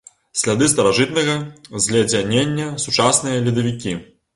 [0.43, 1.35] Сляды старажытнага
[1.87, 4.01] зледзянення, сучасныя ледавікі.